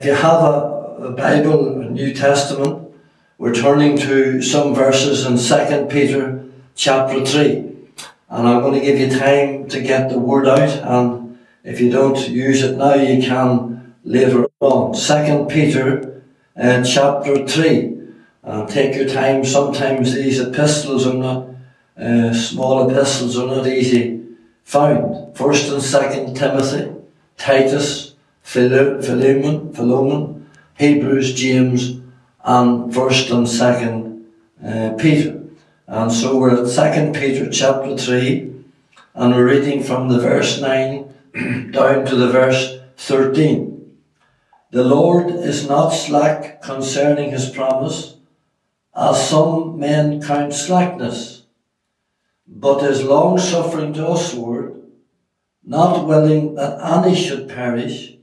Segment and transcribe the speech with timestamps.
[0.00, 2.94] If you have a, Bible, New Testament,
[3.36, 6.44] we're turning to some verses in 2 Peter
[6.76, 7.48] chapter 3.
[8.30, 10.68] And I'm going to give you time to get the word out.
[10.68, 14.94] And if you don't use it now, you can later on.
[14.94, 16.22] 2 Peter
[16.56, 17.98] uh, chapter 3.
[18.44, 19.44] And take your time.
[19.44, 21.48] Sometimes these epistles are not,
[22.00, 24.22] uh, small epistles are not easy
[24.62, 25.36] found.
[25.36, 26.92] First and second Timothy,
[27.36, 28.07] Titus,
[28.48, 30.48] Philemon, Philemon,
[30.78, 32.00] Hebrews, James,
[32.42, 34.26] and First and Second
[34.64, 35.42] uh, Peter.
[35.86, 38.50] And so we're at Second Peter chapter three,
[39.12, 41.12] and we're reading from the verse nine
[41.72, 43.98] down to the verse thirteen.
[44.70, 48.16] The Lord is not slack concerning his promise,
[48.96, 51.42] as some men count slackness,
[52.46, 54.82] but is long suffering to usward,
[55.62, 58.17] not willing that any should perish,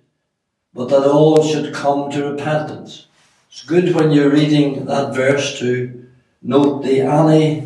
[0.76, 3.08] but that all should come to repentance.
[3.50, 6.08] It's good when you're reading that verse to
[6.42, 7.66] note the any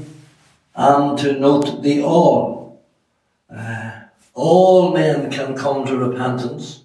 [0.76, 2.80] and to note the all.
[3.54, 4.02] Uh,
[4.36, 6.84] all men can come to repentance,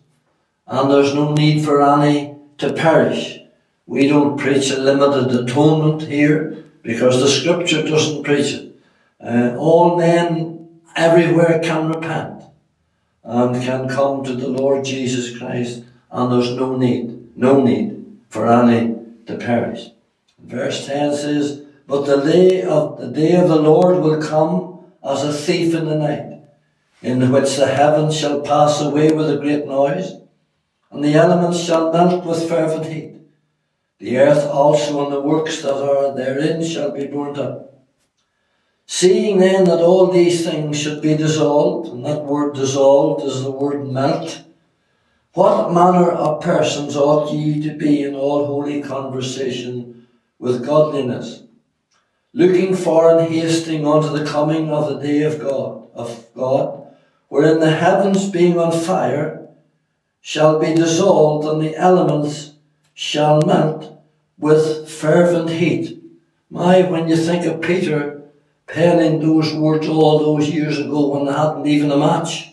[0.67, 3.39] and there's no need for any to perish.
[3.87, 8.75] We don't preach a limited atonement here because the scripture doesn't preach it.
[9.21, 12.45] Uh, all men everywhere can repent
[13.23, 15.85] and can come to the Lord Jesus Christ
[16.15, 18.95] and there's no need, no need for any
[19.27, 19.91] to perish.
[20.39, 25.25] Verse 10 says, But the day of the day of the Lord will come as
[25.25, 26.41] a thief in the night,
[27.03, 30.13] in which the heavens shall pass away with a great noise,
[30.93, 33.15] and the elements shall melt with fervent heat.
[33.99, 37.75] The earth also and the works that are therein shall be burnt up.
[38.87, 43.51] Seeing then that all these things should be dissolved, and that word dissolved is the
[43.51, 44.44] word melt,
[45.35, 50.07] what manner of persons ought ye to be in all holy conversation
[50.39, 51.43] with godliness,
[52.33, 56.87] looking for and hasting unto the coming of the day of God, of God,
[57.29, 59.49] wherein the heavens being on fire
[60.21, 62.53] shall be dissolved and the elements
[62.95, 64.01] shall melt
[64.39, 66.01] with fervent heat.
[66.49, 68.23] My, when you think of Peter
[68.69, 72.53] penning those words all those years ago when they hadn't even a match,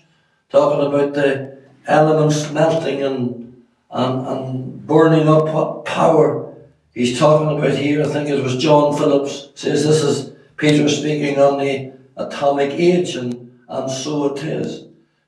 [0.50, 1.51] talking about the
[1.88, 6.54] elements melting and, and, and burning up what power
[6.94, 8.02] he's talking about here.
[8.02, 13.16] I think it was John Phillips says this is Peter speaking on the atomic age,
[13.16, 14.86] and, and so it is.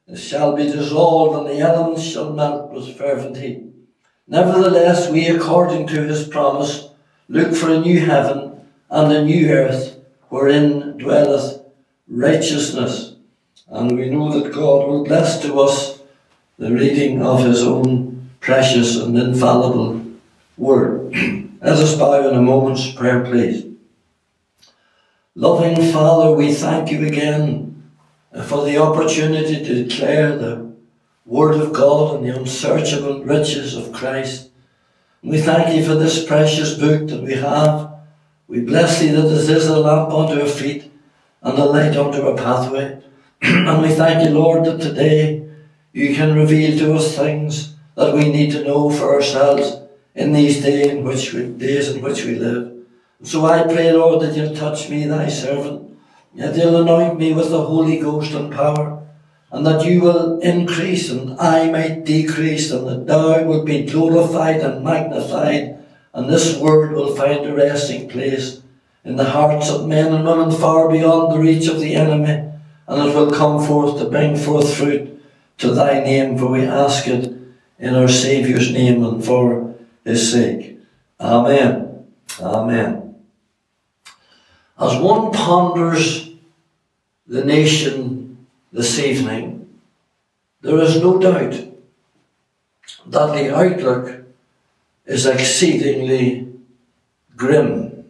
[0.07, 3.63] It shall be dissolved, and the elements shall melt with fervent heat.
[4.27, 6.89] Nevertheless, we, according to his promise,
[7.29, 9.97] look for a new heaven and a new earth
[10.29, 11.61] wherein dwelleth
[12.07, 13.15] righteousness.
[13.67, 15.92] And we know that God will bless to us
[16.63, 20.01] the reading of his own precious and infallible
[20.55, 21.13] word.
[21.61, 23.65] Let us bow in a moment's prayer, please.
[25.35, 27.91] Loving Father, we thank you again
[28.33, 30.71] uh, for the opportunity to declare the
[31.25, 34.49] Word of God and the unsearchable riches of Christ.
[35.21, 37.91] We thank you for this precious book that we have.
[38.47, 40.89] We bless thee that this is a lamp unto our feet
[41.41, 43.03] and a light unto our pathway.
[43.41, 45.42] and we thank you, Lord, that today
[45.93, 49.77] you can reveal to us things that we need to know for ourselves
[50.15, 52.73] in these days in which we, days in which we live.
[53.21, 55.95] So I pray, Lord, that you'll touch me, thy servant,
[56.35, 59.03] that you'll anoint me with the Holy Ghost and power,
[59.51, 64.61] and that you will increase and I might decrease, and that thou wilt be glorified
[64.61, 65.77] and magnified,
[66.11, 68.61] and this word will find a resting place
[69.05, 72.51] in the hearts of men and women far beyond the reach of the enemy,
[72.87, 75.12] and it will come forth to bring forth fruit
[75.57, 77.33] to thy name, for we ask it
[77.79, 80.77] in our Saviour's name and for his sake.
[81.19, 82.05] Amen.
[82.39, 83.15] Amen.
[84.79, 86.29] As one ponders
[87.27, 89.67] the nation this evening,
[90.61, 91.53] there is no doubt
[93.05, 94.25] that the outlook
[95.05, 96.47] is exceedingly
[97.35, 98.05] grim.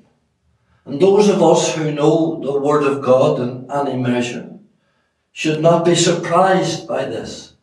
[0.85, 4.49] And those of us who know the Word of God in any measure
[5.33, 7.53] should not be surprised by this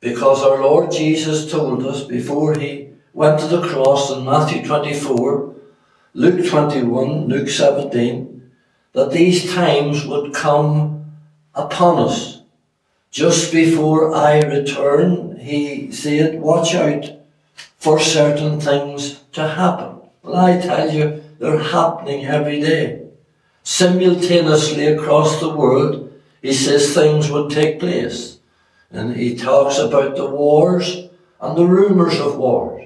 [0.00, 5.54] because our Lord Jesus told us before he went to the cross in Matthew 24,
[6.14, 8.50] Luke 21, Luke 17,
[8.92, 11.12] that these times would come
[11.54, 12.40] upon us.
[13.10, 17.04] Just before I return, he said, watch out
[17.78, 20.00] for certain things to happen.
[20.22, 23.02] Well, I tell you, they're happening every day.
[23.62, 26.10] Simultaneously across the world,
[26.44, 28.38] he says things would take place.
[28.90, 31.08] And he talks about the wars
[31.40, 32.84] and the rumours of wars.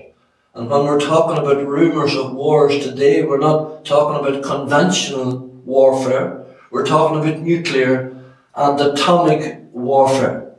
[0.55, 6.46] And when we're talking about rumours of wars today, we're not talking about conventional warfare.
[6.70, 8.16] We're talking about nuclear
[8.55, 10.55] and atomic warfare,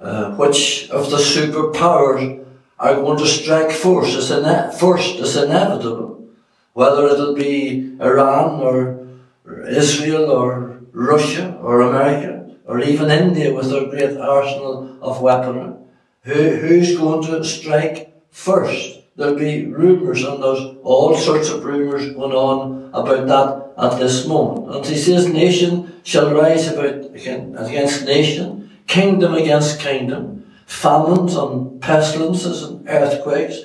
[0.00, 2.46] uh, which of the superpowers
[2.78, 4.30] are going to strike first.
[4.30, 6.28] Ine- first, it's inevitable.
[6.74, 9.04] Whether it'll be Iran or
[9.68, 15.74] Israel or Russia or America or even India with their great arsenal of weaponry.
[16.22, 19.00] Who, who's going to strike first?
[19.14, 24.26] There'll be rumours and there's all sorts of rumours going on about that at this
[24.26, 24.74] moment.
[24.74, 32.62] And he says nation shall rise about against nation, kingdom against kingdom, famines and pestilences
[32.62, 33.58] and earthquakes,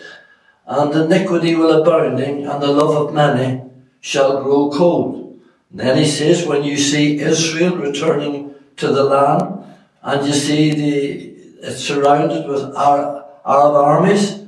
[0.67, 3.61] and iniquity will abounding, and the love of many
[4.01, 5.30] shall grow cold.
[5.71, 9.63] And then he says, when you see Israel returning to the land,
[10.03, 11.31] and you see the
[11.63, 14.39] it's surrounded with Arab armies,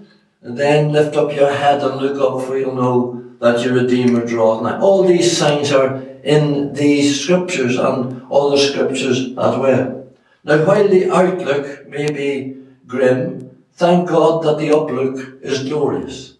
[0.42, 4.25] and then lift up your head and look up, for you'll know that your Redeemer
[4.25, 4.80] draweth nigh.
[4.80, 10.08] All these signs are in these scriptures and other scriptures as well.
[10.44, 16.36] Now, while the outlook may be grim, thank God that the outlook is glorious.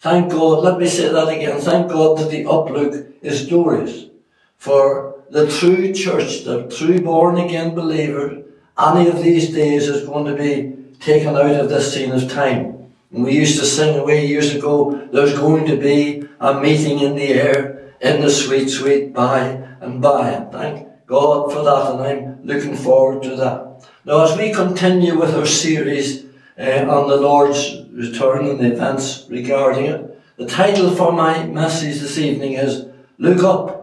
[0.00, 4.06] Thank God, let me say that again, thank God that the outlook is glorious.
[4.58, 8.42] For the true church, the true born again believer,
[8.78, 12.92] any of these days is going to be taken out of this scene of time.
[13.12, 17.14] And we used to sing away years ago, there's going to be a meeting in
[17.14, 19.40] the air in the sweet, sweet by
[19.80, 20.46] and by.
[20.52, 23.88] Thank God for that, and I'm looking forward to that.
[24.04, 26.24] Now, as we continue with our series
[26.58, 32.00] uh, on the Lord's return and the events regarding it, the title for my message
[32.00, 32.86] this evening is
[33.18, 33.75] Look Up,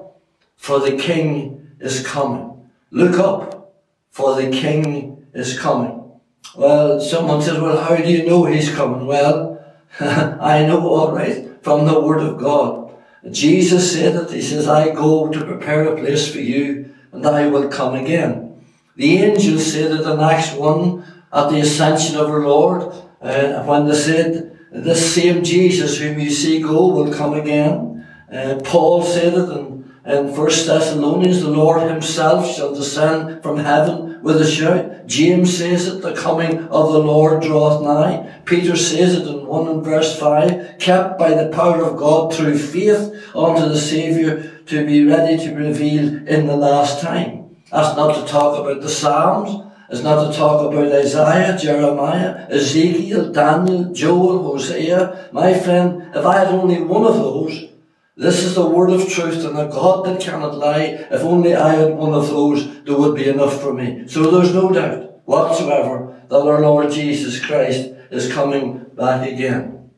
[0.64, 2.70] for the King is coming.
[2.90, 3.76] Look up,
[4.12, 6.10] for the King is coming.
[6.56, 9.06] Well, someone says, well, how do you know he's coming?
[9.06, 9.62] Well,
[10.00, 12.94] I know all right from the Word of God.
[13.30, 14.32] Jesus said it.
[14.32, 18.64] He says, I go to prepare a place for you and I will come again.
[18.96, 22.84] The angels said it in Acts 1 at the ascension of our Lord,
[23.22, 28.08] uh, when they said, this same Jesus whom you see go will come again.
[28.32, 29.73] Uh, Paul said it in,
[30.06, 35.08] in First Thessalonians, the Lord himself shall descend from heaven with a shout.
[35.08, 38.42] James says it, the coming of the Lord draweth nigh.
[38.46, 42.58] Peter says it in 1 and verse 5, kept by the power of God through
[42.58, 47.56] faith unto the Saviour to be ready to be revealed in the last time.
[47.72, 49.72] That's not to talk about the Psalms.
[49.90, 55.30] It's not to talk about Isaiah, Jeremiah, Ezekiel, Daniel, Joel, Hosea.
[55.32, 57.70] My friend, if I had only one of those,
[58.16, 61.08] this is the word of truth and a God that cannot lie.
[61.10, 64.08] If only I had one of those, there would be enough for me.
[64.08, 69.90] So there's no doubt whatsoever that our Lord Jesus Christ is coming back again.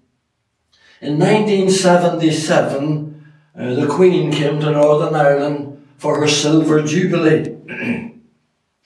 [1.02, 3.26] In 1977,
[3.58, 7.58] uh, the Queen came to Northern Ireland for her Silver Jubilee.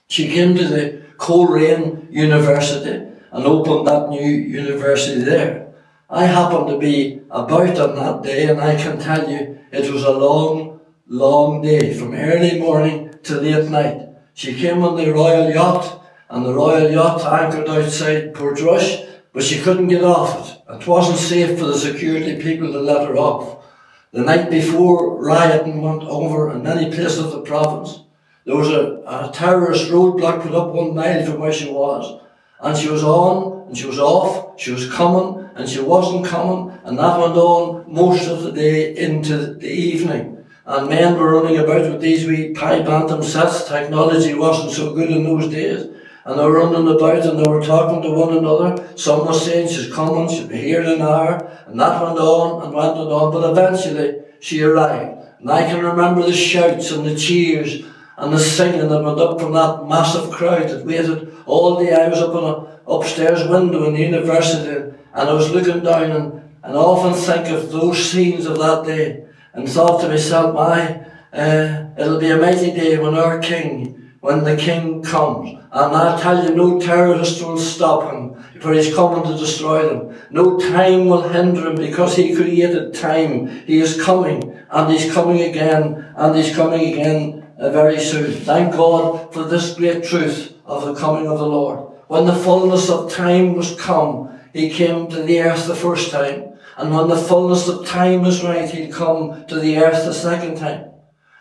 [0.07, 5.68] she came to the Coleraine University and opened that new university there.
[6.11, 10.03] I happened to be about on that day, and I can tell you it was
[10.03, 14.09] a long, long day from early morning to late night.
[14.33, 16.01] She came on the Royal Yacht,
[16.31, 20.81] and the Royal Yacht anchored outside Portrush, but she couldn't get off it.
[20.81, 23.63] It wasn't safe for the security people to let her off.
[24.11, 28.01] The night before, rioting went over in many places of the province.
[28.45, 32.19] There was a, a terrorist roadblock put up one mile from where she was,
[32.61, 36.79] and she was on, and she was off, she was coming, and she wasn't coming,
[36.85, 40.45] and that went on most of the day into the evening.
[40.65, 43.67] And men were running about with these wee Pye Bantam sets.
[43.67, 45.87] Technology wasn't so good in those days.
[46.23, 48.87] And they were running about and they were talking to one another.
[48.95, 51.45] Some were saying she's coming, she'll be here in an hour.
[51.67, 53.31] And that went on and went on.
[53.33, 55.25] But eventually she arrived.
[55.39, 57.83] And I can remember the shouts and the cheers
[58.19, 61.93] and the singing that went up from that massive crowd that waited all day.
[61.93, 66.11] I was up on an upstairs window in the university and I was looking down
[66.11, 71.05] and, and often think of those scenes of that day and thought to myself, my,
[71.31, 75.51] uh, it'll be a mighty day when our King, when the King comes.
[75.71, 80.19] And I tell you, no terrorist will stop him, for he's coming to destroy them.
[80.29, 83.47] No time will hinder him because he created time.
[83.65, 88.31] He is coming, and he's coming again, and he's coming again Uh, very soon.
[88.31, 91.91] Thank God for this great truth of the coming of the Lord.
[92.07, 96.53] When the fullness of time was come, he came to the earth the first time.
[96.77, 100.57] And when the fullness of time was right, he'd come to the earth the second
[100.57, 100.85] time.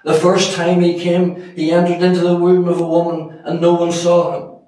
[0.03, 3.75] The first time he came, he entered into the womb of a woman and no
[3.75, 4.59] one saw him.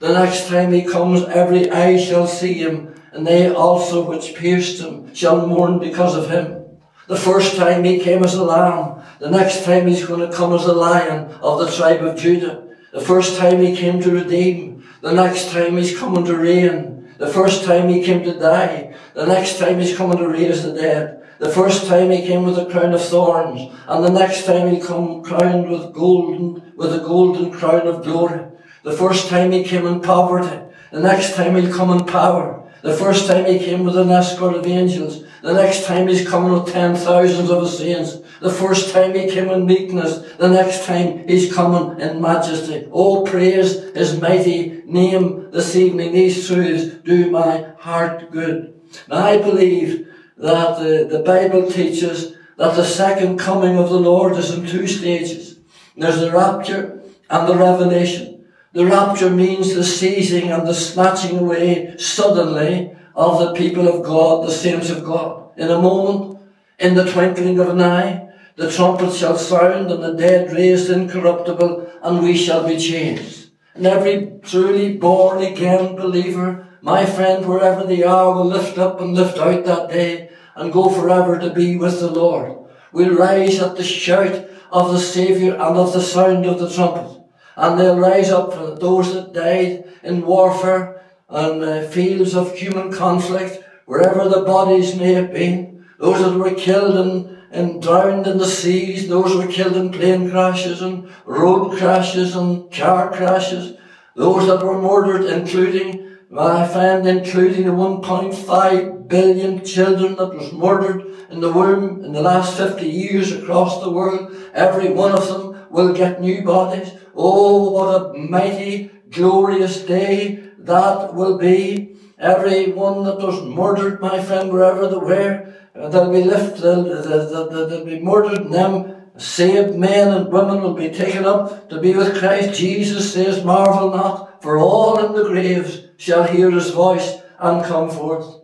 [0.00, 4.80] The next time he comes, every eye shall see him and they also which pierced
[4.80, 6.65] him shall mourn because of him.
[7.08, 10.52] The first time he came as a lamb, the next time he's going to come
[10.52, 12.64] as a lion of the tribe of Judah.
[12.92, 17.14] The first time he came to redeem, the next time he's coming to reign.
[17.18, 20.72] The first time he came to die, the next time he's coming to raise the
[20.72, 21.22] dead.
[21.38, 24.84] The first time he came with a crown of thorns, and the next time he'll
[24.84, 28.46] come crowned with golden, with a golden crown of glory.
[28.82, 30.58] The first time he came in poverty,
[30.90, 32.68] the next time he'll come in power.
[32.82, 35.25] The first time he came with an escort of angels.
[35.46, 38.18] The next time he's coming with ten thousands of his saints.
[38.40, 40.32] The first time he came in meekness.
[40.38, 42.88] The next time he's coming in majesty.
[42.90, 46.10] Oh, praise his mighty name this evening.
[46.10, 48.74] These truths do my heart good.
[49.08, 54.36] Now I believe that the, the Bible teaches that the second coming of the Lord
[54.36, 55.60] is in two stages.
[55.96, 58.48] There's the rapture and the revelation.
[58.72, 64.46] The rapture means the seizing and the snatching away suddenly of the people of God,
[64.46, 65.50] the saints of God.
[65.56, 66.38] In a moment,
[66.78, 71.90] in the twinkling of an eye, the trumpet shall sound and the dead raised incorruptible
[72.02, 73.50] and we shall be changed.
[73.74, 79.14] And every truly born again believer, my friend, wherever they are, will lift up and
[79.14, 82.56] lift out that day and go forever to be with the Lord.
[82.92, 87.16] We'll rise at the shout of the Saviour and of the sound of the trumpet
[87.56, 90.95] and they'll rise up for those that died in warfare
[91.28, 96.54] and uh, fields of human conflict, wherever the bodies may have been, those that were
[96.54, 101.10] killed and, and drowned in the seas, those who were killed in plane crashes and
[101.24, 103.76] road crashes and car crashes,
[104.14, 111.04] those that were murdered, including my friend, including the 1.5 billion children that was murdered
[111.30, 115.66] in the womb in the last 50 years across the world, every one of them
[115.70, 116.92] will get new bodies.
[117.14, 121.96] Oh, what a mighty, glorious day that will be.
[122.18, 127.50] Every one that was murdered, my friend, wherever they were, they'll be lifted, they'll, they'll,
[127.50, 131.80] they'll, they'll be murdered, and them saved men and women will be taken up to
[131.80, 132.58] be with Christ.
[132.58, 137.90] Jesus says, marvel not, for all in the graves shall hear his voice and come
[137.90, 138.42] forth.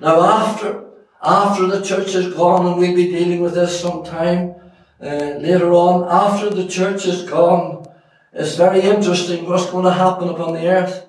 [0.00, 0.84] Now after,
[1.22, 4.54] after the church is gone, and we'll be dealing with this sometime
[5.00, 7.86] uh, later on, after the church is gone,
[8.32, 11.05] it's very interesting what's going to happen upon the earth.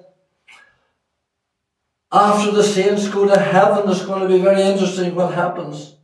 [2.11, 5.95] After the saints go to heaven, it's going to be very interesting what happens.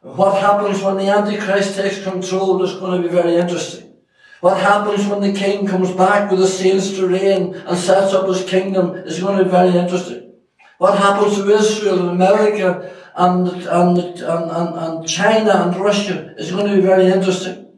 [0.00, 3.94] What happens when the Antichrist takes control is going to be very interesting.
[4.40, 8.26] What happens when the king comes back with the saints to reign and sets up
[8.26, 10.32] his kingdom is going to be very interesting.
[10.78, 16.50] What happens to Israel and America and, and, and, and, and China and Russia is
[16.50, 17.68] going to be very interesting.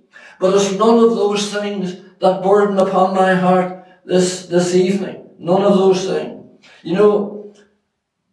[0.41, 5.29] But it's none of those things that burden upon my heart this, this evening.
[5.39, 6.47] None of those things.
[6.83, 7.44] You know,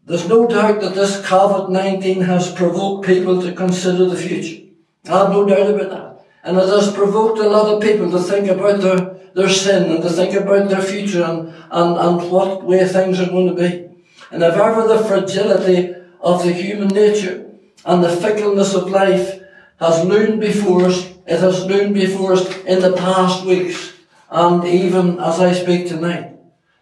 [0.06, 4.64] there's no doubt that this COVID-19 has provoked people to consider the future.
[5.10, 6.26] I have no doubt about that.
[6.44, 10.04] And it has provoked a lot of people to think about their, their sin and
[10.04, 13.90] to think about their future and, and, and what way things are going to be.
[14.32, 17.52] And if ever the fragility of the human nature
[17.86, 19.40] and the fickleness of life
[19.80, 23.94] has loomed before us it has loomed before us in the past weeks
[24.30, 26.36] and even as I speak tonight.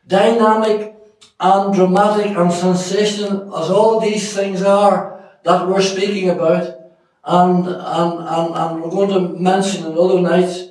[0.08, 0.96] Dynamic
[1.40, 6.80] and dramatic and sensational as all these things are that we're speaking about
[7.24, 10.70] and, and, and, and we're going to mention in other nights,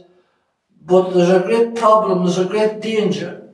[0.84, 3.50] but there's a great problem, there's a great danger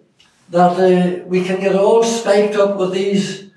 [0.50, 3.50] that uh, we can get all spiked up with these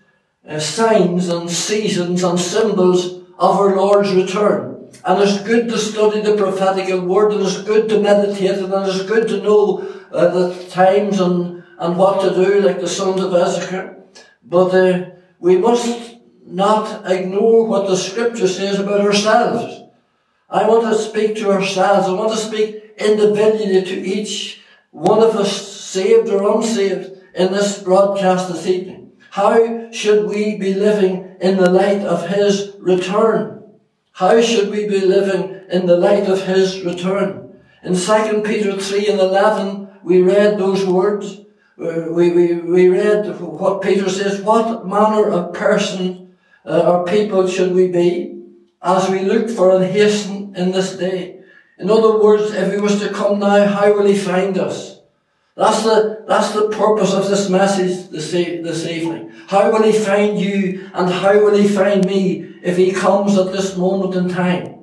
[0.47, 4.89] uh, signs and seasons and symbols of our Lord's return.
[5.05, 9.03] And it's good to study the prophetic word, and it's good to meditate, and it's
[9.03, 13.33] good to know uh, the times and, and what to do, like the sons of
[13.33, 13.97] Issachar.
[14.43, 19.83] But uh, we must not ignore what the scripture says about ourselves.
[20.49, 22.07] I want to speak to ourselves.
[22.07, 27.83] I want to speak individually to each one of us, saved or unsaved, in this
[27.83, 29.11] broadcast this evening.
[29.29, 33.63] How should we be living in the light of His return?
[34.13, 37.59] How should we be living in the light of His return?
[37.83, 41.41] In 2 Peter 3 and 11, we read those words.
[41.77, 47.73] We, we, we read what Peter says, what manner of person uh, or people should
[47.73, 48.41] we be
[48.81, 51.39] as we look for and hasten in this day?
[51.77, 55.01] In other words, if he was to come now, how will he find us?
[55.55, 59.31] That's the, that's the purpose of this message this, this evening.
[59.47, 63.51] How will he find you and how will he find me if he comes at
[63.51, 64.76] this moment in time.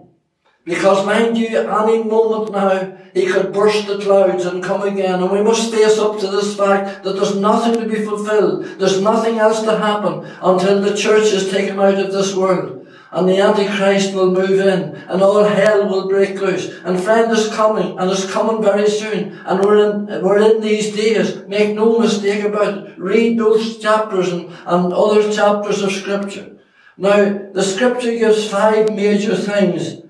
[0.65, 5.23] Because mind you, any moment now, he could burst the clouds and come again.
[5.23, 8.65] And we must face up to this fact that there's nothing to be fulfilled.
[8.79, 12.89] There's nothing else to happen until the church is taken out of this world.
[13.13, 16.69] And the Antichrist will move in, and all hell will break loose.
[16.85, 19.39] And friend is coming, and is coming very soon.
[19.45, 21.47] And we're in, we're in these days.
[21.47, 22.99] Make no mistake about it.
[22.99, 26.57] Read those chapters and, and other chapters of Scripture.
[26.97, 30.04] Now, the Scripture gives five major things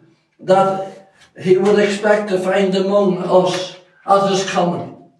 [0.44, 5.10] that he would expect to find among us at his coming.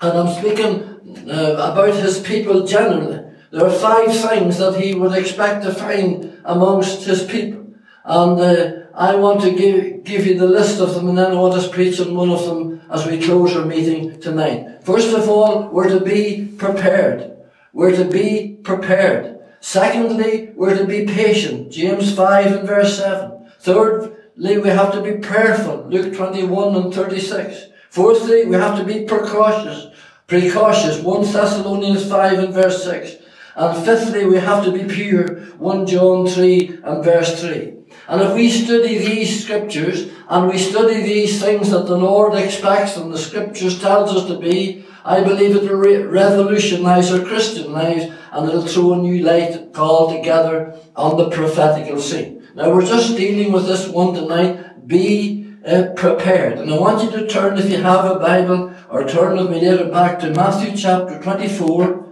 [0.00, 3.24] And I'm speaking uh, about his people generally.
[3.50, 7.66] There are five things that he would expect to find amongst his people.
[8.04, 11.34] And uh, I want to give, give you the list of them and then I
[11.34, 14.84] want to preach on one of them as we close our meeting tonight.
[14.84, 17.36] First of all, we're to be prepared.
[17.72, 19.38] We're to be prepared.
[19.60, 21.70] Secondly, we're to be patient.
[21.70, 23.46] James 5 and verse 7.
[23.58, 25.86] Thirdly, we have to be prayerful.
[25.88, 27.66] Luke 21 and 36.
[27.90, 29.88] Fourthly, we have to be precautious.
[30.26, 31.00] Precautious.
[31.00, 33.16] 1 Thessalonians 5 and verse 6.
[33.56, 35.40] And fifthly, we have to be pure.
[35.58, 37.74] 1 John 3 and verse 3.
[38.08, 42.96] And if we study these scriptures and we study these things that the Lord expects
[42.96, 47.72] and the scriptures tells us to be, I believe it will re- revolutionize our Christian
[47.72, 52.39] lives and it'll throw a new light altogether on the prophetical scene.
[52.54, 54.86] Now we're just dealing with this one tonight.
[54.86, 56.58] Be uh, prepared.
[56.58, 59.60] And I want you to turn, if you have a Bible, or turn with me
[59.60, 62.06] later back to Matthew chapter 24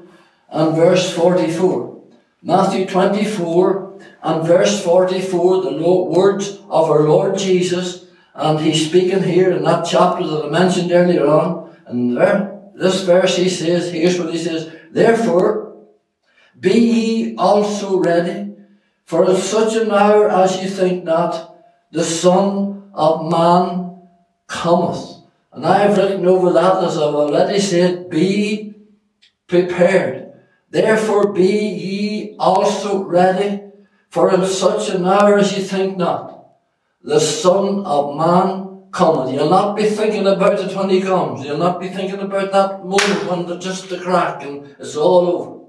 [0.50, 2.02] and verse 44.
[2.42, 9.50] Matthew 24 and verse 44, the words of our Lord Jesus, and he's speaking here
[9.50, 14.18] in that chapter that I mentioned earlier on, and there, this verse he says, here's
[14.20, 15.76] what he says, Therefore,
[16.58, 18.47] be ye also ready,
[19.08, 21.56] for at such an hour as you think not,
[21.90, 24.02] the Son of Man
[24.46, 25.24] cometh.
[25.50, 28.74] And I have written over that, as I've already said, be
[29.46, 30.34] prepared.
[30.68, 33.62] Therefore be ye also ready,
[34.10, 36.44] for in such an hour as ye think not,
[37.00, 39.32] the Son of Man cometh.
[39.32, 41.46] You'll not be thinking about it when he comes.
[41.46, 45.26] You'll not be thinking about that moment when there's just a crack and it's all
[45.28, 45.64] over.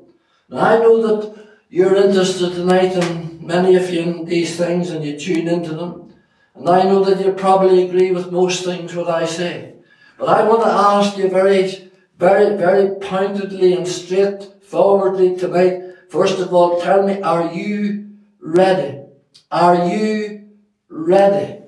[0.50, 5.06] Now I know that you're interested tonight and many of you in these things and
[5.06, 6.14] you tune into them.
[6.56, 9.76] And I know that you probably agree with most things what I say.
[10.18, 15.82] But I want to ask you very, very, very pointedly and straightforwardly tonight.
[16.10, 19.02] First of all, tell me, are you ready?
[19.52, 20.50] Are you
[20.90, 21.62] ready?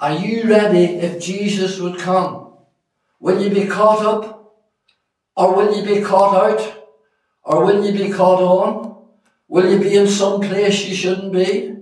[0.00, 2.52] Are you ready if Jesus would come?
[3.18, 4.56] Will you be caught up?
[5.36, 6.87] Or will you be caught out?
[7.48, 8.94] Or will you be caught on?
[9.48, 11.76] Will you be in some place you shouldn't be?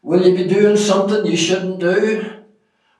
[0.00, 2.34] Will you be doing something you shouldn't do?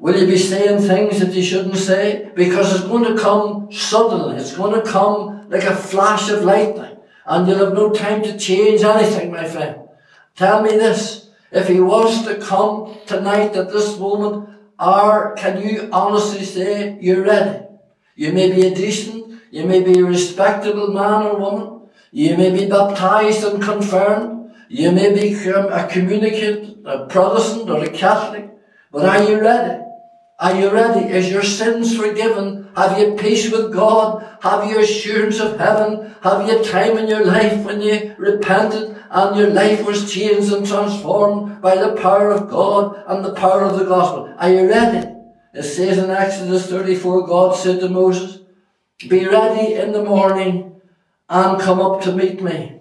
[0.01, 2.33] Will you be saying things that you shouldn't say?
[2.35, 4.37] Because it's going to come suddenly.
[4.37, 6.97] It's going to come like a flash of lightning.
[7.25, 9.89] And you'll have no time to change anything, my friend.
[10.35, 11.31] Tell me this.
[11.53, 14.49] If he was to come tonight at this moment,
[14.81, 17.65] or can you honestly say you're ready?
[18.17, 21.78] You may be a decent, you may be a respectable man or woman,
[22.11, 27.91] you may be baptized and confirmed, you may become a communicant, a Protestant or a
[27.91, 28.51] Catholic,
[28.91, 29.85] but are you ready?
[30.41, 31.11] Are you ready?
[31.13, 32.69] Is your sins forgiven?
[32.77, 34.25] Have you peace with God?
[34.41, 36.15] Have you assurance of heaven?
[36.23, 40.65] Have you time in your life when you repented and your life was changed and
[40.65, 44.33] transformed by the power of God and the power of the gospel?
[44.39, 45.09] Are you ready?
[45.55, 48.41] It says in Exodus 34, God said to Moses,
[49.09, 50.78] Be ready in the morning
[51.29, 52.81] and come up to meet me.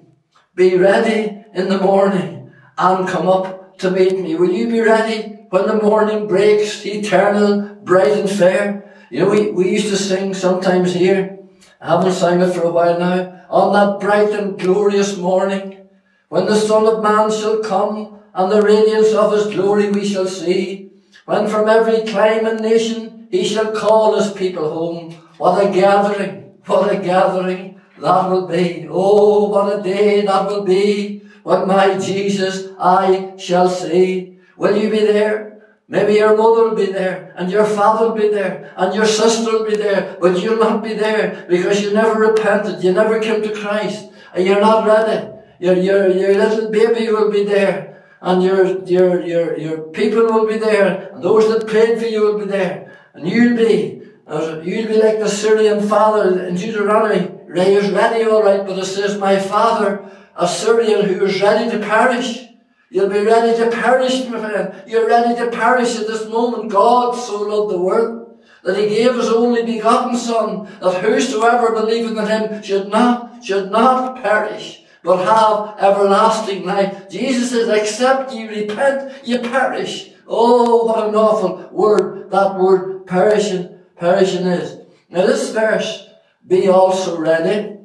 [0.56, 4.36] Be ready in the morning and come up to meet me.
[4.36, 8.94] Will you be ready when the morning breaks, eternal, bright and fair.
[9.10, 11.40] You know, we, we used to sing sometimes here.
[11.80, 13.46] I haven't sung it for a while now.
[13.50, 15.88] On that bright and glorious morning,
[16.28, 20.28] when the Son of Man shall come, and the radiance of his glory we shall
[20.28, 20.92] see,
[21.26, 25.12] when from every clime and nation he shall call his people home.
[25.38, 28.88] What a gathering, what a gathering that will be.
[28.90, 34.40] Oh, what a day that will be, when my Jesus I shall see.
[34.58, 35.48] Will you be there?
[35.90, 39.52] Maybe your mother will be there, and your father will be there, and your sister
[39.52, 43.42] will be there, but you'll not be there because you never repented, you never came
[43.42, 45.32] to Christ, and you're not ready.
[45.60, 50.46] Your, your, your little baby will be there, and your, your, your, your people will
[50.46, 54.60] be there, and those that prayed for you will be there, and you'll be, uh,
[54.62, 57.37] you'll be like the Syrian father in Deuteronomy.
[57.64, 61.70] He was ready, all right, but it says, my father, a Syrian who is ready
[61.72, 62.48] to perish,
[62.90, 64.84] You'll be ready to perish, my friend.
[64.88, 66.72] You're ready to perish at this moment.
[66.72, 72.18] God so loved the world that he gave his only begotten Son, that whosoever believeth
[72.18, 77.10] in him should not, should not perish, but have everlasting life.
[77.10, 80.12] Jesus says, except you repent, you perish.
[80.26, 84.82] Oh, what an awful word that word perishing, perishing is.
[85.10, 86.07] Now this verse,
[86.48, 87.78] be also ready,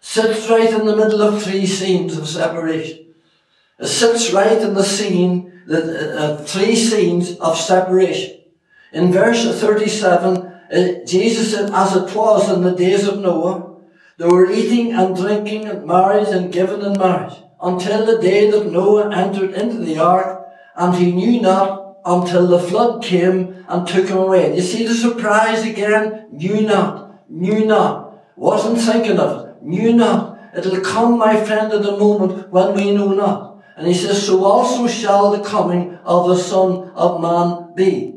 [0.00, 3.14] sits right in the middle of three scenes of separation.
[3.78, 8.40] It sits right in the scene, the uh, three scenes of separation.
[8.92, 13.76] In verse 37, uh, Jesus said, as it was in the days of Noah,
[14.16, 18.70] they were eating and drinking and married and given in marriage until the day that
[18.70, 24.08] Noah entered into the ark and he knew not until the flood came and took
[24.08, 24.54] him away.
[24.56, 26.28] You see the surprise again?
[26.32, 30.38] Knew not, knew not, wasn't thinking of it, knew not.
[30.56, 33.62] It'll come, my friend, at the moment when we know not.
[33.76, 38.14] And he says, so also shall the coming of the Son of Man be.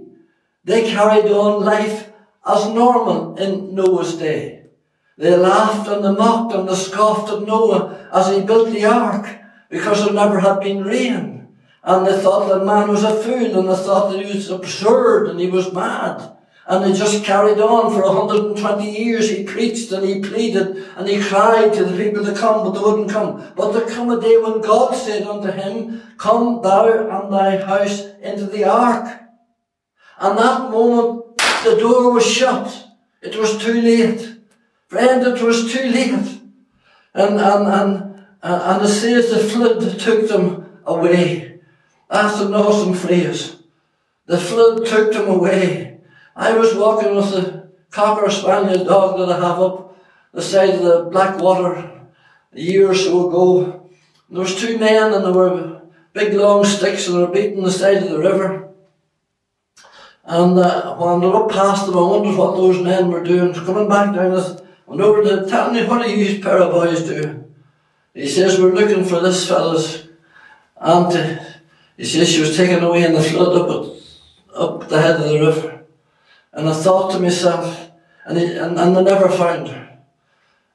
[0.63, 2.11] They carried on life
[2.47, 4.65] as normal in Noah's day.
[5.17, 9.27] They laughed and they mocked and they scoffed at Noah as he built the ark
[9.69, 11.49] because there never had been rain.
[11.83, 15.29] And they thought that man was a fool and they thought that he was absurd
[15.29, 16.37] and he was mad.
[16.71, 19.29] And they just carried on for 120 years.
[19.29, 22.79] He preached and he pleaded and he cried to the people to come, but they
[22.79, 23.51] wouldn't come.
[23.57, 28.05] But there come a day when God said unto him, Come thou and thy house
[28.21, 29.19] into the ark.
[30.17, 32.87] And that moment, the door was shut.
[33.21, 34.37] It was too late.
[34.87, 36.39] Friend, it was too late.
[37.13, 41.59] And, and, and, uh, and it says the flood took them away.
[42.09, 43.57] That's an awesome phrase.
[44.25, 45.90] The flood took them away.
[46.41, 49.95] I was walking with the cocker spaniel dog that I have up
[50.33, 51.75] the side of the Blackwater
[52.51, 53.91] a year or so ago.
[54.27, 57.71] There was two men and they were big long sticks and they were beating the
[57.71, 58.69] side of the river.
[60.25, 63.53] And uh, when I looked past them, I wondered what those men were doing.
[63.53, 67.03] Coming back down, I went over to tell me what are you pair of boys
[67.03, 67.45] do?
[68.15, 70.07] He says, we're looking for this fellow's
[70.81, 71.37] auntie.
[71.97, 75.29] He says she was taken away in the flood up at, up the head of
[75.29, 75.80] the river.
[76.53, 77.91] And I thought to myself,
[78.25, 79.99] and, he, and, and they never found her.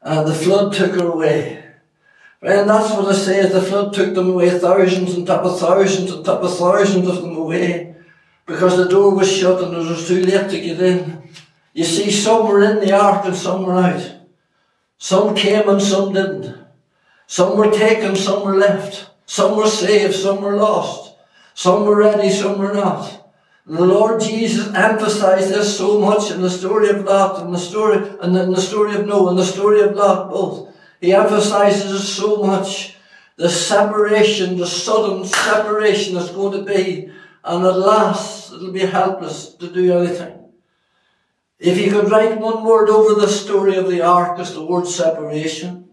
[0.02, 1.64] And the flood took her away.
[2.42, 6.12] And that's what I say, the flood took them away, thousands and top of thousands
[6.12, 7.96] and top of thousands of them away
[8.46, 11.28] because the door was shut and it was too late to get in.
[11.74, 14.12] You see, some were in the ark and some were out.
[14.98, 16.56] Some came and some didn't.
[17.26, 19.10] Some were taken, some were left.
[19.26, 21.16] Some were saved, some were lost.
[21.54, 23.25] Some were ready, some were not.
[23.66, 27.96] The Lord Jesus emphasized this so much in the story of Lot and the story
[28.20, 30.72] and in the story of Noah and the story of Lot both.
[31.00, 32.96] He emphasizes it so much.
[33.36, 37.10] The separation, the sudden separation that's going to be
[37.44, 40.44] and at last it'll be helpless to do anything.
[41.58, 44.86] If you could write one word over the story of the ark, it's the word
[44.86, 45.88] separation.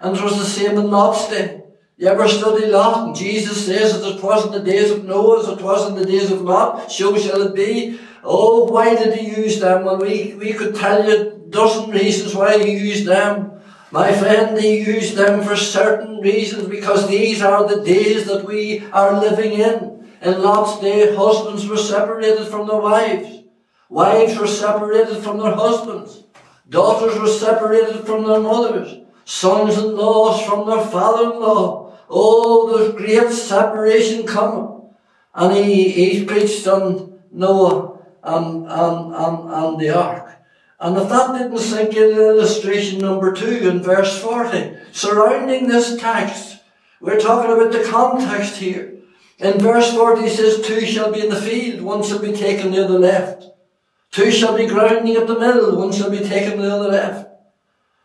[0.00, 1.61] And it was the same in Lot's day.
[1.98, 3.06] You ever study Lot?
[3.06, 5.94] And Jesus says that it was in the days of Noah as it was in
[5.94, 8.00] the days of Lot, so shall it be.
[8.24, 9.84] Oh, why did he use them?
[9.84, 13.52] Well, we, we could tell you a dozen reasons why he used them.
[13.90, 18.84] My friend, he used them for certain reasons because these are the days that we
[18.90, 20.08] are living in.
[20.22, 23.42] In Lot's day, husbands were separated from their wives.
[23.90, 26.24] Wives were separated from their husbands.
[26.68, 29.04] Daughters were separated from their mothers.
[29.26, 31.81] Sons-in-laws from their father-in-law.
[32.14, 34.90] Oh, there's great separation coming.
[35.34, 40.36] And he, he preached on Noah and, and, and, and the ark.
[40.78, 46.58] And if that didn't sink in illustration number two in verse 40, surrounding this text,
[47.00, 48.98] we're talking about the context here.
[49.38, 52.72] In verse 40 he says, Two shall be in the field, one shall be taken
[52.72, 53.46] the other left.
[54.10, 57.30] Two shall be grounding at the middle, one shall be taken the other left.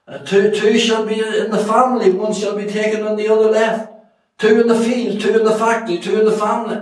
[0.08, 3.52] Uh, two, two shall be in the family, one shall be taken on the other
[3.52, 3.92] left.
[4.38, 6.82] Two in the field, two in the factory, two in the family.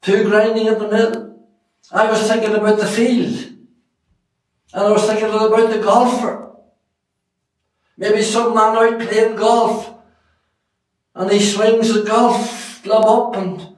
[0.00, 1.46] Two grinding at the middle.
[1.92, 3.52] I was thinking about the field.
[4.72, 6.52] And I was thinking about the golfer.
[7.98, 9.94] Maybe some man out playing golf.
[11.14, 13.70] And he swings the golf club up and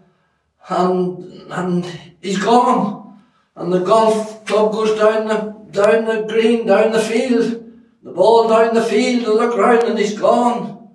[0.69, 1.85] and, and
[2.21, 3.21] he's gone.
[3.57, 7.59] And the golf club goes down the, down the green, down the field.
[8.03, 10.91] The ball down the field, and look round and he's gone.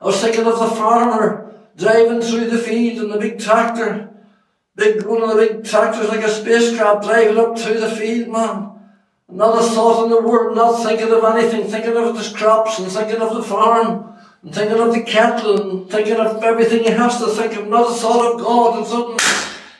[0.00, 4.10] I was thinking of the farmer driving through the field in the big tractor.
[4.74, 8.70] Big, one of the big tractors like a spacecraft driving up through the field, man.
[9.28, 12.90] Not a thought in the world, not thinking of anything, thinking of his crops and
[12.90, 14.12] thinking of the farm.
[14.42, 17.90] and thinking of the cattle and thinking of everything he has to think of, not
[17.90, 19.16] a thought of God, and suddenly,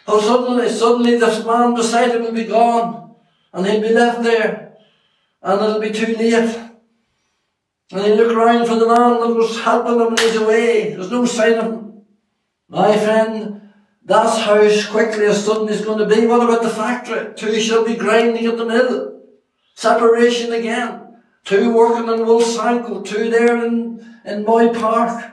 [0.07, 3.15] oh, suddenly, suddenly this man beside him will be gone,
[3.53, 4.77] and he'll be left there,
[5.43, 6.72] and it'll be too late.
[7.93, 10.95] And he look around for the man that was helping him and he's away.
[10.95, 12.03] There's no sign of him.
[12.69, 13.61] My friend,
[14.03, 16.27] that's how quickly a sudden is going to be.
[16.27, 17.35] What about the factory?
[17.35, 19.21] Two shall be grinding at the mill.
[19.75, 21.19] Separation again.
[21.45, 25.31] Two working in Wolfsankle, two there in, in Moy Park.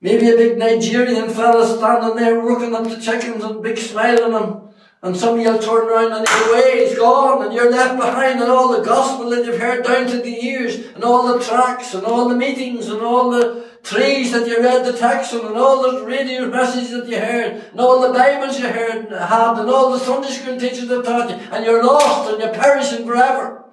[0.00, 4.42] Maybe a big Nigerian fella standing there working up the chickens and big smile on
[4.42, 4.69] him.
[5.02, 8.38] And some of you'll turn around and he's away, he's gone, and you're left behind
[8.38, 11.94] and all the gospel that you've heard down to the years, and all the tracks,
[11.94, 15.56] and all the meetings, and all the trees that you read the text on, and
[15.56, 19.70] all the radio messages that you heard, and all the Bibles you heard had, and
[19.70, 23.64] all the Sunday school teachers that taught you, and you're lost and you're perishing forever.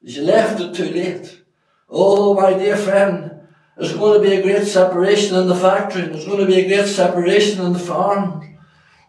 [0.00, 1.42] You left it too late.
[1.90, 3.40] Oh, my dear friend,
[3.76, 6.60] there's going to be a great separation in the factory, and there's going to be
[6.60, 8.55] a great separation in the farm.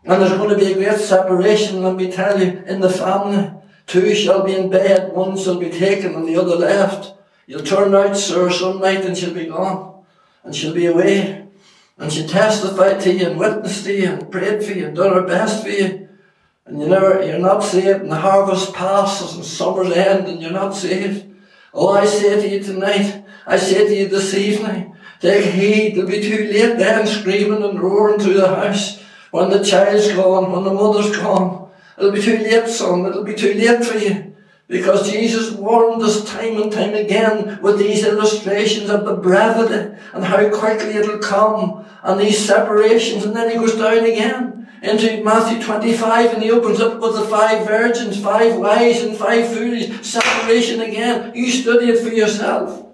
[0.08, 3.52] And there's going to be a great separation, let me tell you, in the family.
[3.88, 7.14] Two shall be in bed, one shall be taken and the other left.
[7.46, 10.06] You'll turn out, sir, some night and she'll be gone.
[10.46, 11.48] And she'll be away.
[11.98, 15.14] And she testified to you and witnessed to you and prayed for you and done
[15.14, 16.08] her best for you.
[16.66, 20.52] And you never, you're not saved and the harvest passes and summer's end and you're
[20.52, 21.26] not saved.
[21.74, 26.10] Oh, I say to you tonight, I say to you this evening, take heed, it'll
[26.10, 29.04] be too late then screaming and roaring through the house.
[29.38, 33.06] When the child's gone, when the mother's gone, it'll be too late, son.
[33.06, 34.36] It'll be too late for you.
[34.68, 40.26] Because Jesus warned us time and time again with these illustrations of the brevity and
[40.26, 43.26] how quickly it'll come and these separations.
[43.26, 47.28] And then he goes down again into Matthew 25 and he opens up with the
[47.28, 50.04] five virgins, five wise and five foolish.
[50.04, 51.32] Separation again.
[51.36, 52.88] You study it for yourself.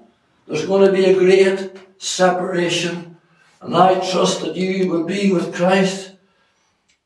[0.46, 3.16] There's going to be a great separation.
[3.62, 6.13] And I trust that you will be with Christ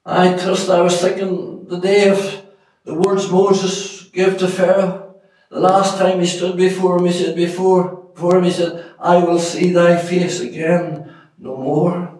[0.07, 2.45] I trust I was thinking the day of
[2.85, 5.19] the words Moses gave to Pharaoh.
[5.49, 9.17] The last time he stood before him, he said, before, before him, he said, I
[9.17, 12.19] will see thy face again no more.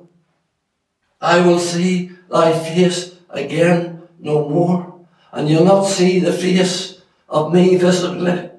[1.21, 5.05] I will see thy face again no more.
[5.31, 8.49] And you'll not see the face of me visibly,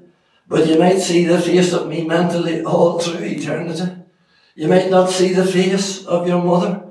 [0.48, 3.92] but you might see the face of me mentally all through eternity.
[4.54, 6.87] You might not see the face of your mother,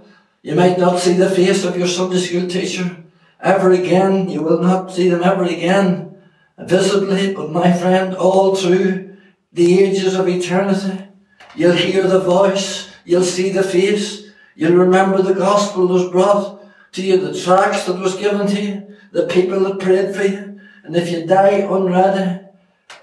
[0.47, 3.03] you might not see the face of your Sunday school teacher
[3.41, 4.29] ever again.
[4.29, 6.15] You will not see them ever again
[6.57, 9.17] visibly, but my friend, all through
[9.51, 11.05] the ages of eternity,
[11.53, 16.63] you'll hear the voice, you'll see the face, you'll remember the gospel that was brought
[16.93, 20.62] to you, the tracts that was given to you, the people that prayed for you.
[20.86, 22.45] And if you die unready,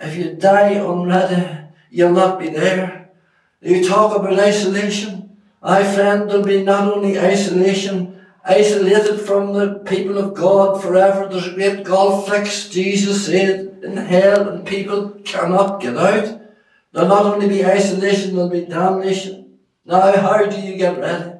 [0.00, 3.10] if you die unready, you'll not be there.
[3.60, 5.23] You talk about isolation.
[5.66, 11.26] I friend, there'll be not only isolation, isolated from the people of God forever.
[11.26, 16.38] There's a great gulf fixed, Jesus said, in hell, and people cannot get out.
[16.92, 19.58] There'll not only be isolation, there'll be damnation.
[19.86, 21.32] Now, how do you get ready?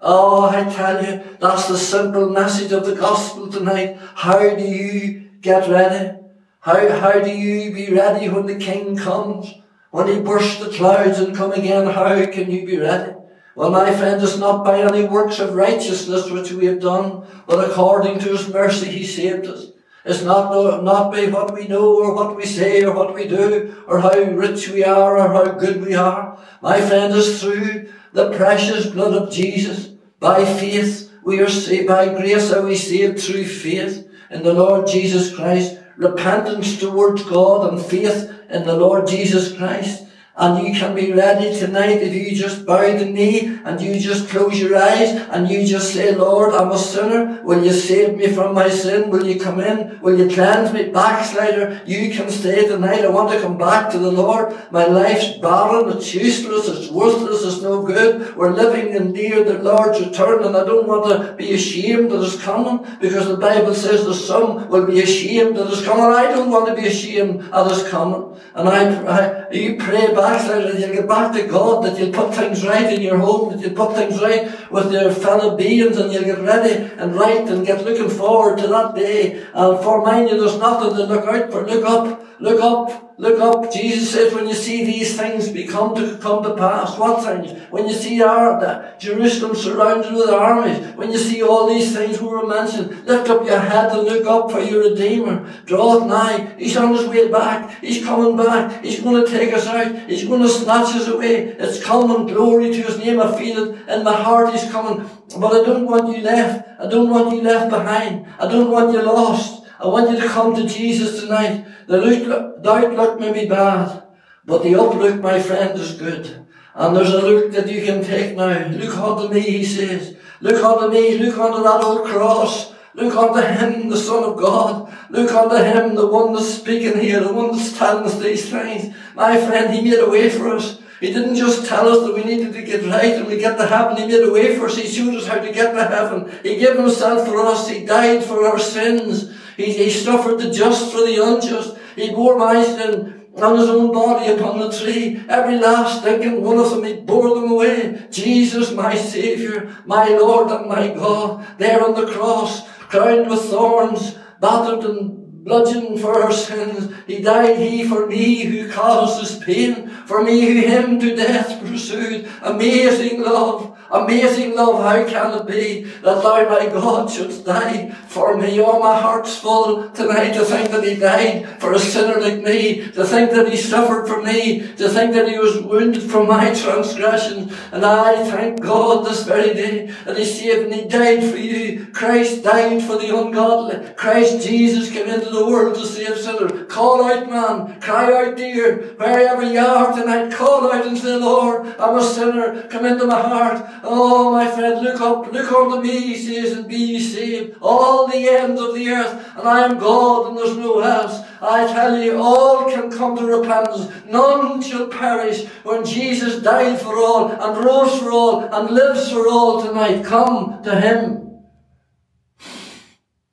[0.00, 3.98] Oh, I tell you, that's the simple message of the gospel tonight.
[4.14, 6.20] How do you get ready?
[6.60, 9.52] How, how do you be ready when the King comes?
[9.90, 13.14] When he bursts the clouds and come again, how can you be ready?
[13.56, 17.70] Well, my friend, it's not by any works of righteousness which we have done, but
[17.70, 19.70] according to his mercy he saved us.
[20.04, 23.84] It's not, not by what we know or what we say or what we do
[23.86, 26.38] or how rich we are or how good we are.
[26.60, 29.92] My friend, it's through the precious blood of Jesus.
[30.20, 31.88] By faith, we are saved.
[31.88, 35.78] By grace are we saved through faith in the Lord Jesus Christ.
[35.96, 40.03] Repentance towards God and faith in the Lord Jesus Christ.
[40.36, 44.28] And you can be ready tonight if you just bow the knee and you just
[44.28, 47.40] close your eyes and you just say, Lord, I'm a sinner.
[47.44, 49.10] Will you save me from my sin?
[49.10, 50.00] Will you come in?
[50.00, 50.90] Will you cleanse me?
[50.90, 53.04] Backslider, you can stay tonight.
[53.04, 54.52] I want to come back to the Lord.
[54.72, 55.96] My life's barren.
[55.96, 56.66] It's useless.
[56.66, 57.44] It's worthless.
[57.44, 58.34] It's no good.
[58.34, 62.24] We're living in near the Lord's return and I don't want to be ashamed that
[62.24, 66.04] it's coming because the Bible says the some will be ashamed that it's coming.
[66.06, 68.36] I don't want to be ashamed that it's coming.
[68.56, 72.34] And I, I you pray backslider, that you'll get back to God, that you'll put
[72.34, 76.12] things right in your home, that you'll put things right with your fellow beings, and
[76.12, 79.20] you'll get ready and right and get looking forward to that day.
[79.62, 79.96] And for
[80.28, 81.66] you, there's nothing to look out for.
[81.66, 82.06] Look up,
[82.40, 83.72] look up, Look up.
[83.72, 87.52] Jesus says, when you see these things become to come to pass, what things?
[87.70, 92.20] When you see our, the Jerusalem surrounded with armies, when you see all these things
[92.20, 95.48] we were mentioned, lift up your head and look up for your Redeemer.
[95.64, 96.56] Draw it nigh.
[96.58, 97.78] He's on his way back.
[97.80, 98.82] He's coming back.
[98.84, 100.08] He's going to take us out.
[100.08, 101.54] He's going to snatch us away.
[101.56, 102.26] It's coming.
[102.26, 103.20] Glory to his name.
[103.20, 104.52] I feel it in my heart.
[104.52, 105.08] He's coming.
[105.38, 106.68] But I don't want you left.
[106.80, 108.26] I don't want you left behind.
[108.40, 109.63] I don't want you lost.
[109.80, 111.66] I want you to come to Jesus tonight.
[111.86, 114.02] The, look, the outlook may be bad,
[114.44, 116.46] but the uplook, my friend, is good.
[116.74, 118.68] And there's a look that you can take now.
[118.68, 120.16] Look unto me, he says.
[120.40, 121.18] Look unto me.
[121.18, 122.72] Look unto that old cross.
[122.94, 124.92] Look unto him, the Son of God.
[125.10, 128.94] Look unto him, the one that's speaking here, the one that stands these things.
[129.14, 130.80] My friend, he made a way for us.
[131.00, 133.66] He didn't just tell us that we needed to get right and we get to
[133.66, 133.96] heaven.
[133.96, 134.76] He made a way for us.
[134.76, 136.32] He showed us how to get to heaven.
[136.42, 137.68] He gave himself for us.
[137.68, 139.34] He died for our sins.
[139.56, 141.76] He, he suffered the just for the unjust.
[141.96, 145.22] He bore my sin on his own body upon the tree.
[145.28, 148.06] Every last stinking one of them, he bore them away.
[148.10, 154.16] Jesus, my Saviour, my Lord and my God, there on the cross, crowned with thorns,
[154.40, 156.92] battered and bludgeoned for our sins.
[157.06, 161.60] He died, he for me who caused this pain, for me who him to death
[161.60, 162.28] pursued.
[162.42, 168.36] Amazing love, Amazing love, how can it be that thou, my God, shouldst die for
[168.36, 168.60] me?
[168.60, 172.90] Oh, my heart's full tonight to think that he died for a sinner like me,
[172.92, 176.54] to think that he suffered for me, to think that he was wounded for my
[176.54, 177.52] transgression.
[177.72, 181.86] And I thank God this very day that he saved and he died for you.
[181.92, 183.94] Christ died for the ungodly.
[183.94, 186.66] Christ Jesus came into the world to save sinners.
[186.68, 187.80] Call out, man.
[187.80, 188.94] Cry out, dear.
[188.96, 192.62] Wherever you are tonight, call out and say, Lord, I'm a sinner.
[192.68, 193.83] Come into my heart.
[193.86, 197.58] Oh, my friend, look up, look unto me, he says, and be ye saved.
[197.60, 201.20] All the ends of the earth, and I am God, and there's no else.
[201.42, 203.92] I tell you, all can come to repentance.
[204.06, 209.28] None shall perish when Jesus died for all, and rose for all, and lives for
[209.28, 210.04] all tonight.
[210.04, 211.42] Come to him.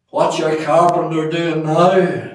[0.10, 2.28] What's your carpenter doing now?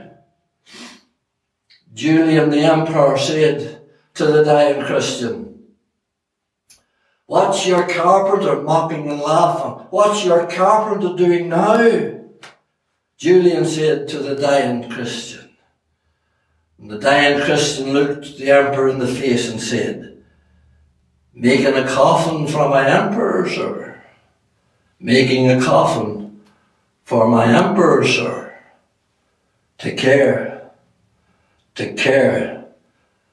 [1.92, 3.80] Julian the emperor said
[4.14, 5.45] to the dying Christian,
[7.26, 9.86] What's your carpenter mocking and laughing?
[9.90, 12.22] What's your carpenter doing now?
[13.16, 15.50] Julian said to the dying Christian.
[16.78, 20.22] And the dying Christian looked the emperor in the face and said,
[21.34, 24.00] Making a coffin for my emperor, sir.
[25.00, 26.40] Making a coffin
[27.04, 28.54] for my emperor, sir.
[29.78, 30.70] Take care.
[31.74, 32.66] Take care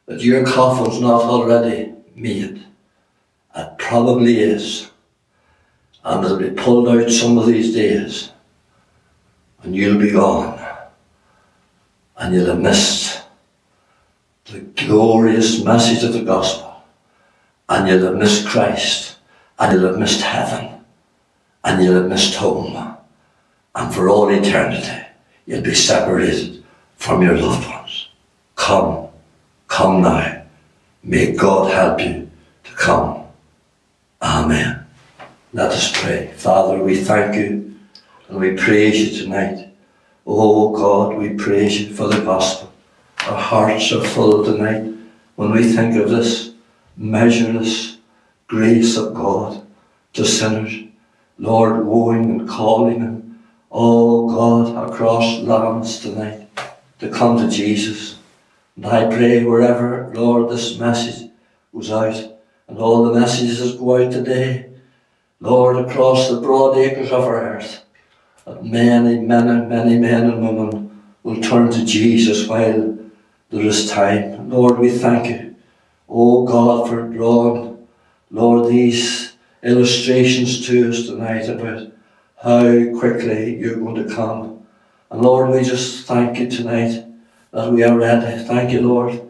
[0.05, 2.65] that your coffin's not already made.
[3.55, 4.89] It probably is.
[6.03, 8.31] And it'll be pulled out some of these days.
[9.61, 10.59] And you'll be gone.
[12.17, 13.23] And you'll have missed
[14.45, 16.83] the glorious message of the gospel.
[17.69, 19.17] And you'll have missed Christ.
[19.57, 20.83] And you'll have missed heaven.
[21.63, 22.97] And you'll have missed home.
[23.75, 25.05] And for all eternity,
[25.45, 26.63] you'll be separated
[26.95, 28.09] from your loved ones.
[28.55, 29.07] Come.
[29.67, 30.43] Come now.
[31.03, 32.29] May God help you
[32.63, 33.22] to come.
[34.23, 34.87] Amen.
[35.51, 36.31] Let us pray.
[36.37, 37.75] Father, we thank you
[38.29, 39.67] and we praise you tonight.
[40.25, 42.71] Oh God, we praise you for the gospel.
[43.27, 44.93] Our hearts are full tonight
[45.35, 46.53] when we think of this
[46.95, 47.97] measureless
[48.47, 49.67] grace of God
[50.13, 50.73] to sinners.
[51.37, 56.47] Lord, wooing and calling them, oh God, across lands tonight
[56.99, 58.19] to come to Jesus.
[58.77, 61.29] And I pray wherever, Lord, this message
[61.73, 62.32] goes out,
[62.73, 64.67] and all the messages that go out today,
[65.39, 67.85] Lord, across the broad acres of our earth,
[68.45, 72.97] that many, many, many men and women will turn to Jesus while
[73.51, 74.49] there is time.
[74.49, 75.55] Lord, we thank you,
[76.09, 77.87] oh God, for drawing,
[78.31, 81.91] Lord, these illustrations to us tonight about
[82.41, 84.65] how quickly you're going to come.
[85.11, 87.05] And Lord, we just thank you tonight
[87.51, 88.43] that we are ready.
[88.43, 89.22] Thank you, Lord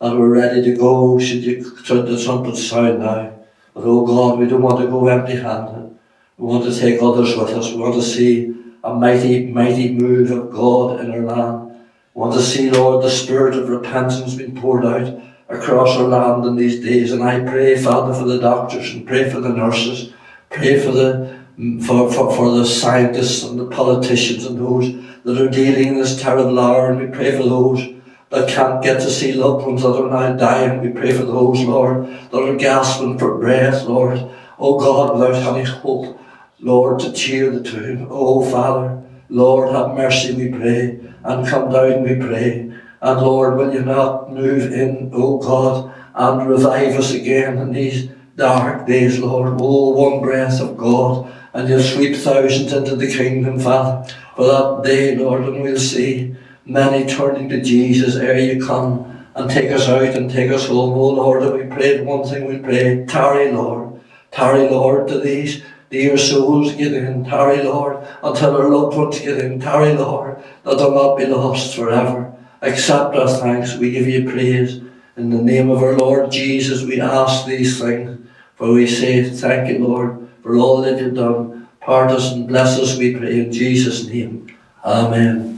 [0.00, 3.32] and we're ready to go should you the trumpet sound now.
[3.74, 5.98] But oh God, we don't want to go empty handed.
[6.38, 7.70] We want to take others with us.
[7.70, 8.54] We want to see
[8.84, 11.86] a mighty, mighty move of God in our land.
[12.14, 16.44] We want to see, Lord, the spirit of repentance being poured out across our land
[16.44, 17.12] in these days.
[17.12, 20.12] And I pray, Father, for the doctors and pray for the nurses,
[20.50, 24.92] pray for the mm, for, for, for the scientists and the politicians and those
[25.24, 27.96] that are dealing in this terrible hour, and we pray for those
[28.30, 30.80] that can't get to see loved ones that are now dying.
[30.80, 34.30] We pray for those, Lord, that are gasping for breath, Lord.
[34.58, 36.18] Oh God, without any hope,
[36.60, 38.08] Lord, to cheer the tomb.
[38.10, 42.72] Oh Father, Lord, have mercy, we pray, and come down, we pray.
[43.00, 48.08] And Lord, will you not move in, oh God, and revive us again in these
[48.36, 49.58] dark days, Lord.
[49.60, 54.82] Oh, one breath of God, and you'll sweep thousands into the kingdom, Father, for that
[54.84, 56.35] day, Lord, and we'll see
[56.66, 59.12] many turning to Jesus ere you come.
[59.36, 60.94] and take us out and take us home.
[60.94, 64.00] Oh Lord, and we pray one thing we pray, tarry Lord,
[64.30, 69.38] tarry Lord to these dear souls get in, tarry Lord, until our loved ones get
[69.38, 72.32] in, tarry Lord, that they'll not be lost forever.
[72.62, 74.80] Accept our thanks, we give you praise.
[75.16, 79.68] In the name of our Lord Jesus, we ask these things, for we say thank
[79.68, 81.68] you, Lord, for all that you've done.
[81.80, 84.56] Part us and bless us, we pray in Jesus' name.
[84.84, 85.55] Amen.